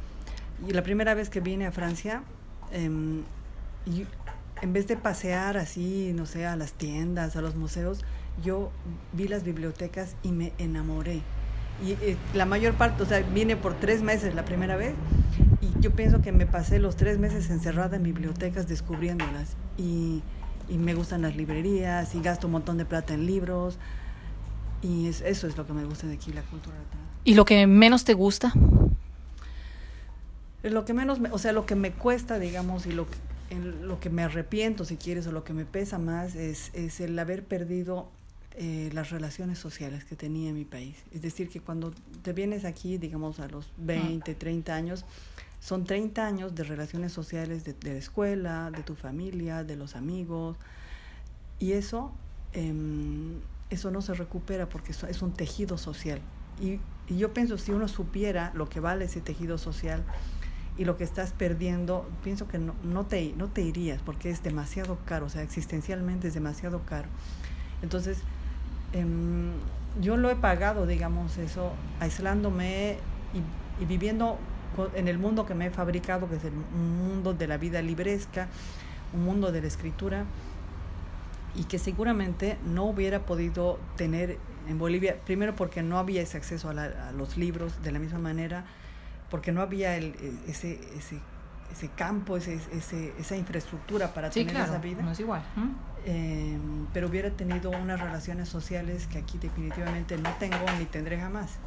la 0.68 0.84
primera 0.84 1.12
vez 1.12 1.28
que 1.28 1.40
vine 1.40 1.66
a 1.66 1.72
Francia, 1.72 2.22
em, 2.70 3.24
en 4.62 4.72
vez 4.72 4.86
de 4.86 4.96
pasear 4.96 5.56
así, 5.56 6.12
no 6.14 6.24
sé, 6.24 6.46
a 6.46 6.54
las 6.54 6.74
tiendas, 6.74 7.34
a 7.34 7.40
los 7.40 7.56
museos, 7.56 8.04
yo 8.44 8.70
vi 9.12 9.26
las 9.26 9.42
bibliotecas 9.42 10.14
y 10.22 10.30
me 10.30 10.52
enamoré. 10.58 11.20
Y 11.84 11.94
eh, 12.04 12.16
la 12.32 12.46
mayor 12.46 12.74
parte, 12.74 13.02
o 13.02 13.06
sea, 13.06 13.22
vine 13.22 13.56
por 13.56 13.74
tres 13.74 14.02
meses 14.02 14.36
la 14.36 14.44
primera 14.44 14.76
vez 14.76 14.94
y 15.60 15.80
yo 15.80 15.90
pienso 15.90 16.22
que 16.22 16.30
me 16.30 16.46
pasé 16.46 16.78
los 16.78 16.94
tres 16.94 17.18
meses 17.18 17.50
encerrada 17.50 17.96
en 17.96 18.04
bibliotecas 18.04 18.68
descubriéndolas. 18.68 19.56
Y 19.76 20.22
y 20.68 20.78
me 20.78 20.94
gustan 20.94 21.22
las 21.22 21.36
librerías 21.36 22.14
y 22.14 22.20
gasto 22.20 22.46
un 22.46 22.54
montón 22.54 22.78
de 22.78 22.84
plata 22.84 23.14
en 23.14 23.26
libros 23.26 23.78
y 24.82 25.06
eso 25.08 25.46
es 25.46 25.56
lo 25.56 25.66
que 25.66 25.72
me 25.72 25.84
gusta 25.84 26.06
de 26.06 26.14
aquí, 26.14 26.32
la 26.32 26.42
cultura. 26.42 26.76
¿Y 27.24 27.34
lo 27.34 27.44
que 27.44 27.66
menos 27.66 28.04
te 28.04 28.14
gusta? 28.14 28.52
Lo 30.62 30.84
que 30.84 30.94
menos, 30.94 31.18
o 31.30 31.38
sea, 31.38 31.52
lo 31.52 31.66
que 31.66 31.74
me 31.74 31.92
cuesta, 31.92 32.38
digamos, 32.38 32.86
y 32.86 32.92
lo 32.92 33.06
que, 33.06 33.16
en 33.50 33.88
lo 33.88 34.00
que 34.00 34.10
me 34.10 34.22
arrepiento, 34.22 34.84
si 34.84 34.96
quieres, 34.96 35.26
o 35.26 35.32
lo 35.32 35.44
que 35.44 35.52
me 35.52 35.64
pesa 35.64 35.98
más, 35.98 36.34
es, 36.34 36.70
es 36.74 37.00
el 37.00 37.18
haber 37.18 37.44
perdido 37.44 38.08
eh, 38.58 38.90
las 38.92 39.10
relaciones 39.10 39.58
sociales 39.58 40.04
que 40.04 40.16
tenía 40.16 40.48
en 40.48 40.54
mi 40.54 40.64
país. 40.64 40.96
Es 41.12 41.22
decir, 41.22 41.48
que 41.48 41.60
cuando 41.60 41.92
te 42.22 42.32
vienes 42.32 42.64
aquí, 42.64 42.96
digamos, 42.96 43.38
a 43.38 43.48
los 43.48 43.70
20, 43.78 44.34
30 44.34 44.74
años, 44.74 45.04
son 45.66 45.82
30 45.82 46.24
años 46.24 46.54
de 46.54 46.62
relaciones 46.62 47.12
sociales 47.12 47.64
de, 47.64 47.74
la 47.82 47.98
escuela, 47.98 48.70
de 48.70 48.84
tu 48.84 48.94
familia, 48.94 49.64
de 49.64 49.74
los 49.74 49.96
amigos. 49.96 50.56
Y 51.58 51.72
eso, 51.72 52.12
em, 52.52 53.40
eso 53.68 53.90
no 53.90 54.00
se 54.00 54.14
recupera 54.14 54.68
porque 54.68 54.92
es 54.92 55.22
un 55.22 55.32
tejido 55.32 55.76
social. 55.76 56.20
Y, 56.60 56.78
yo 57.12 57.32
pienso, 57.34 57.58
si 57.58 57.72
uno 57.72 57.88
supiera 57.88 58.52
lo 58.54 58.68
que 58.68 58.78
vale 58.78 59.06
ese 59.06 59.20
tejido 59.20 59.58
social 59.58 60.04
y 60.78 60.84
lo 60.84 60.96
que 60.96 61.02
estás 61.02 61.32
perdiendo, 61.32 62.08
pienso 62.22 62.46
que 62.46 62.60
no, 62.60 62.76
no, 62.84 63.06
te, 63.06 63.32
no 63.36 63.48
te 63.48 63.62
irías 63.62 64.00
porque 64.02 64.30
es 64.30 64.44
demasiado 64.44 64.98
caro, 65.04 65.26
o 65.26 65.28
sea, 65.28 65.42
existencialmente 65.42 66.28
es 66.28 66.34
demasiado 66.34 66.82
caro. 66.86 67.08
Entonces, 67.82 68.18
em, 68.92 69.50
yo 70.00 70.16
lo 70.16 70.30
he 70.30 70.36
pagado, 70.36 70.86
digamos, 70.86 71.38
eso, 71.38 71.72
aislándome 71.98 72.98
y, 73.34 73.82
y, 73.82 73.86
viviendo 73.86 74.38
en 74.94 75.08
el 75.08 75.18
mundo 75.18 75.46
que 75.46 75.54
me 75.54 75.66
he 75.66 75.70
fabricado, 75.70 76.28
que 76.28 76.36
es 76.36 76.44
el 76.44 76.52
mundo 76.52 77.34
de 77.34 77.46
la 77.46 77.56
vida 77.56 77.82
libresca, 77.82 78.48
un 79.12 79.24
mundo 79.24 79.52
de 79.52 79.60
la 79.60 79.66
escritura, 79.66 80.24
y 81.54 81.64
que 81.64 81.78
seguramente 81.78 82.58
no 82.64 82.84
hubiera 82.84 83.20
podido 83.20 83.78
tener 83.96 84.38
en 84.68 84.78
Bolivia, 84.78 85.16
primero 85.24 85.54
porque 85.54 85.82
no 85.82 85.98
había 85.98 86.22
ese 86.22 86.36
acceso 86.36 86.70
a, 86.70 87.12
los 87.12 87.36
libros 87.36 87.82
de 87.82 87.92
la 87.92 87.98
misma 87.98 88.18
manera, 88.18 88.64
porque 89.30 89.52
no 89.52 89.62
había 89.62 89.96
el, 89.96 90.14
e, 90.20 90.50
ese, 90.50 90.78
ese, 90.96 91.20
ese 91.70 91.88
campo, 91.88 92.36
ese, 92.36 92.60
ese, 92.72 93.12
esa 93.18 93.36
infraestructura 93.36 94.12
para 94.12 94.30
tener 94.30 94.56
esa 94.56 94.78
vida. 94.78 95.02
No 95.02 95.12
es 95.12 95.20
igual. 95.20 95.42
Eh, 96.04 96.58
pero 96.92 97.08
hubiera 97.08 97.30
tenido 97.30 97.70
unas 97.70 98.00
relaciones 98.00 98.48
sociales 98.48 99.08
que 99.08 99.18
aquí 99.18 99.38
definitivamente 99.38 100.16
no 100.18 100.30
tengo 100.38 100.64
ni 100.78 100.84
tendré 100.84 101.18
jamás. 101.18 101.58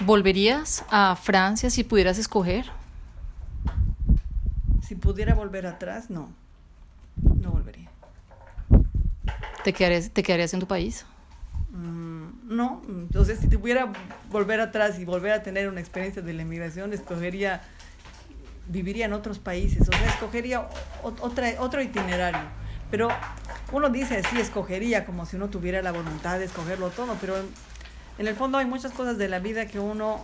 ¿Volverías 0.00 0.84
a 0.90 1.16
Francia 1.16 1.70
si 1.70 1.82
pudieras 1.82 2.18
escoger? 2.18 2.66
Si 4.86 4.94
pudiera 4.94 5.34
volver 5.34 5.66
atrás, 5.66 6.10
no. 6.10 6.30
No 7.16 7.50
volvería. 7.50 7.90
¿Te 9.64 9.72
quedarías, 9.72 10.10
te 10.10 10.22
quedarías 10.22 10.52
en 10.54 10.60
tu 10.60 10.66
país? 10.66 11.06
Mm, 11.70 12.26
no, 12.44 12.82
entonces 12.88 13.40
si 13.40 13.48
tuviera 13.48 13.90
volver 14.30 14.60
atrás 14.60 14.98
y 14.98 15.04
volver 15.04 15.32
a 15.32 15.42
tener 15.42 15.68
una 15.68 15.80
experiencia 15.80 16.22
de 16.22 16.32
la 16.34 16.42
inmigración, 16.42 16.92
escogería, 16.92 17.62
viviría 18.68 19.06
en 19.06 19.14
otros 19.14 19.38
países, 19.38 19.88
o 19.88 19.92
sea, 19.92 20.06
escogería 20.08 20.68
otra, 21.02 21.54
otro 21.58 21.82
itinerario. 21.82 22.42
Pero 22.90 23.08
uno 23.72 23.88
dice 23.88 24.18
así, 24.18 24.38
escogería 24.38 25.04
como 25.06 25.26
si 25.26 25.36
uno 25.36 25.48
tuviera 25.48 25.82
la 25.82 25.90
voluntad 25.90 26.38
de 26.38 26.44
escogerlo 26.44 26.90
todo, 26.90 27.16
pero 27.20 27.34
en 28.18 28.26
el 28.26 28.34
fondo 28.34 28.58
hay 28.58 28.66
muchas 28.66 28.92
cosas 28.92 29.18
de 29.18 29.28
la 29.28 29.38
vida 29.38 29.66
que 29.66 29.78
uno, 29.78 30.20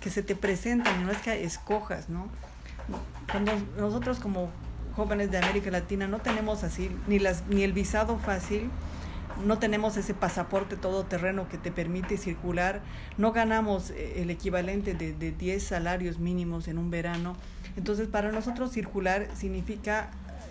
que 0.00 0.10
se 0.10 0.22
te 0.22 0.36
presentan 0.36 1.00
y 1.00 1.04
no 1.04 1.10
es 1.10 1.18
que 1.18 1.44
escojas, 1.44 2.08
¿no? 2.08 2.28
Cuando 3.30 3.52
nosotros 3.78 4.18
como 4.18 4.50
jóvenes 4.94 5.30
de 5.30 5.38
América 5.38 5.70
Latina 5.70 6.06
no 6.06 6.20
tenemos 6.20 6.64
así 6.64 6.90
ni, 7.06 7.18
las, 7.18 7.46
ni 7.48 7.62
el 7.62 7.72
visado 7.72 8.18
fácil, 8.18 8.70
no 9.44 9.58
tenemos 9.58 9.96
ese 9.96 10.14
pasaporte 10.14 10.76
todoterreno 10.76 11.48
que 11.48 11.58
te 11.58 11.70
permite 11.70 12.16
circular, 12.16 12.80
no 13.18 13.32
ganamos 13.32 13.90
eh, 13.90 14.22
el 14.22 14.30
equivalente 14.30 14.94
de, 14.94 15.12
de 15.12 15.32
10 15.32 15.62
salarios 15.62 16.18
mínimos 16.18 16.68
en 16.68 16.78
un 16.78 16.90
verano. 16.90 17.36
Entonces, 17.76 18.08
para 18.08 18.32
nosotros 18.32 18.72
circular 18.72 19.28
significa 19.36 20.10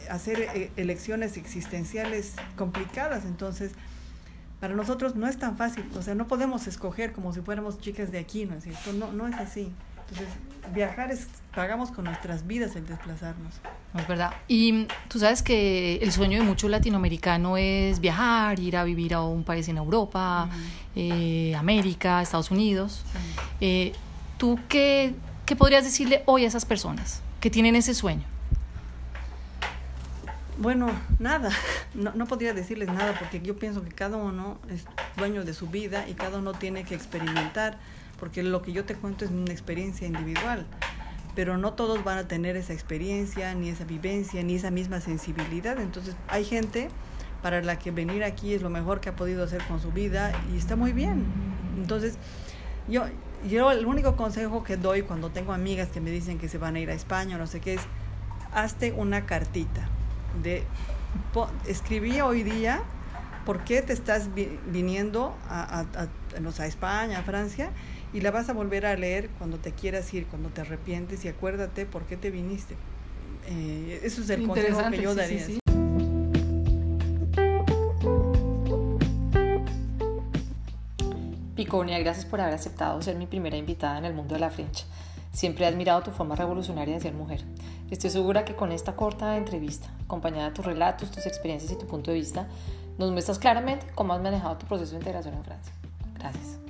hacer 0.09 0.41
eh, 0.41 0.71
elecciones 0.77 1.37
existenciales 1.37 2.33
complicadas. 2.55 3.25
Entonces, 3.25 3.71
para 4.59 4.73
nosotros 4.73 5.15
no 5.15 5.27
es 5.27 5.37
tan 5.37 5.57
fácil, 5.57 5.85
o 5.97 6.01
sea, 6.01 6.15
no 6.15 6.27
podemos 6.27 6.67
escoger 6.67 7.11
como 7.13 7.33
si 7.33 7.41
fuéramos 7.41 7.79
chicas 7.79 8.11
de 8.11 8.19
aquí, 8.19 8.45
¿no 8.45 8.55
es 8.55 8.63
cierto? 8.63 8.93
No, 8.93 9.11
no 9.11 9.27
es 9.27 9.35
así. 9.35 9.71
Entonces, 10.09 10.35
viajar 10.73 11.11
es, 11.11 11.27
pagamos 11.53 11.91
con 11.91 12.05
nuestras 12.05 12.45
vidas 12.45 12.75
el 12.75 12.85
desplazarnos. 12.85 13.55
Es 13.97 14.07
verdad. 14.07 14.33
Y 14.47 14.87
tú 15.07 15.19
sabes 15.19 15.41
que 15.41 15.95
el 15.97 16.11
sueño 16.11 16.39
de 16.39 16.45
mucho 16.45 16.69
latinoamericano 16.69 17.57
es 17.57 17.99
viajar, 17.99 18.59
ir 18.59 18.77
a 18.77 18.83
vivir 18.83 19.13
a 19.13 19.21
un 19.23 19.43
país 19.43 19.67
en 19.67 19.77
Europa, 19.77 20.47
eh, 20.95 21.55
América, 21.55 22.21
Estados 22.21 22.51
Unidos. 22.51 23.03
Eh, 23.61 23.93
¿Tú 24.37 24.59
qué, 24.69 25.15
qué 25.45 25.55
podrías 25.55 25.83
decirle 25.83 26.21
hoy 26.25 26.43
a 26.45 26.47
esas 26.47 26.65
personas 26.65 27.21
que 27.39 27.49
tienen 27.49 27.75
ese 27.75 27.93
sueño? 27.93 28.34
Bueno, 30.57 30.89
nada, 31.19 31.49
no, 31.93 32.13
no, 32.15 32.27
podría 32.27 32.53
decirles 32.53 32.87
nada 32.87 33.17
porque 33.19 33.41
yo 33.41 33.57
pienso 33.57 33.83
que 33.83 33.91
cada 33.91 34.15
uno 34.15 34.57
es 34.69 34.85
dueño 35.17 35.43
de 35.43 35.53
su 35.53 35.67
vida 35.67 36.07
y 36.07 36.13
cada 36.13 36.37
uno 36.37 36.53
tiene 36.53 36.85
que 36.85 36.95
experimentar 36.95 37.77
porque 38.19 38.41
lo 38.41 38.61
que 38.61 38.71
yo 38.71 38.85
te 38.85 38.95
cuento 38.95 39.25
es 39.25 39.31
una 39.31 39.51
experiencia 39.51 40.07
individual, 40.07 40.65
pero 41.35 41.57
no 41.57 41.73
todos 41.73 42.05
van 42.05 42.17
a 42.17 42.27
tener 42.29 42.55
esa 42.55 42.71
experiencia, 42.71 43.53
ni 43.53 43.67
esa 43.67 43.83
vivencia, 43.83 44.41
ni 44.43 44.55
esa 44.55 44.71
misma 44.71 45.01
sensibilidad. 45.01 45.77
Entonces 45.77 46.15
hay 46.29 46.45
gente 46.45 46.87
para 47.41 47.61
la 47.61 47.77
que 47.77 47.91
venir 47.91 48.23
aquí 48.23 48.53
es 48.53 48.61
lo 48.61 48.69
mejor 48.69 49.01
que 49.01 49.09
ha 49.09 49.15
podido 49.17 49.43
hacer 49.43 49.61
con 49.63 49.81
su 49.81 49.91
vida 49.91 50.31
y 50.53 50.57
está 50.57 50.77
muy 50.77 50.93
bien. 50.93 51.25
Entonces 51.77 52.17
yo, 52.87 53.03
yo 53.45 53.71
el 53.71 53.85
único 53.85 54.15
consejo 54.15 54.63
que 54.63 54.77
doy 54.77 55.01
cuando 55.01 55.31
tengo 55.31 55.51
amigas 55.51 55.89
que 55.89 55.99
me 55.99 56.11
dicen 56.11 56.39
que 56.39 56.47
se 56.47 56.57
van 56.57 56.77
a 56.77 56.79
ir 56.79 56.89
a 56.89 56.93
España 56.93 57.35
o 57.35 57.39
no 57.39 57.47
sé 57.47 57.59
qué 57.59 57.73
es, 57.73 57.81
hazte 58.53 58.93
una 58.93 59.25
cartita 59.25 59.89
de 60.43 60.63
escribí 61.67 62.21
hoy 62.21 62.43
día 62.43 62.83
por 63.45 63.63
qué 63.63 63.81
te 63.81 63.93
estás 63.93 64.29
viniendo 64.33 65.35
a, 65.47 65.81
a, 65.81 66.07
a, 66.59 66.65
España, 66.65 67.19
a 67.19 67.23
Francia, 67.23 67.69
y 68.11 68.21
la 68.21 68.31
vas 68.31 68.49
a 68.49 68.53
volver 68.53 68.85
a 68.85 68.95
leer 68.95 69.29
cuando 69.37 69.57
te 69.57 69.71
quieras 69.71 70.11
ir, 70.13 70.25
cuando 70.25 70.49
te 70.49 70.61
arrepientes 70.61 71.23
y 71.25 71.27
acuérdate 71.27 71.85
por 71.85 72.03
qué 72.03 72.17
te 72.17 72.31
viniste. 72.31 72.75
Eh, 73.47 74.01
eso 74.03 74.21
es 74.21 74.29
el 74.31 74.47
consejo 74.47 74.89
que 74.89 75.01
yo 75.01 75.13
daría. 75.13 75.45
Sí, 75.45 75.59
Piconia, 81.55 81.99
gracias 81.99 82.25
por 82.25 82.41
haber 82.41 82.55
aceptado 82.55 83.01
ser 83.01 83.15
mi 83.15 83.27
primera 83.27 83.55
invitada 83.55 83.97
en 83.99 84.05
el 84.05 84.13
mundo 84.13 84.33
de 84.33 84.39
la 84.39 84.49
French. 84.49 84.85
Siempre 85.35 85.65
he 85.65 85.67
admirado 85.67 86.01
tu 86.01 86.11
forma 86.11 86.33
revolucionaria 86.33 86.93
de 86.93 87.01
ser 87.01 87.13
mujer. 87.13 87.43
Estoy 87.91 88.09
segura 88.09 88.45
que 88.45 88.55
con 88.55 88.71
esta 88.71 88.95
corta 88.95 89.35
entrevista, 89.35 89.89
acompañada 90.05 90.45
de 90.45 90.55
tus 90.55 90.63
relatos, 90.63 91.11
tus 91.11 91.25
experiencias 91.25 91.73
y 91.73 91.77
tu 91.77 91.85
punto 91.87 92.11
de 92.11 92.17
vista, 92.17 92.47
nos 92.97 93.11
muestras 93.11 93.37
claramente 93.37 93.85
cómo 93.95 94.13
has 94.13 94.21
manejado 94.21 94.57
tu 94.57 94.65
proceso 94.65 94.91
de 94.91 94.99
integración 94.99 95.33
en 95.35 95.43
Francia. 95.43 95.73
Gracias. 96.17 96.64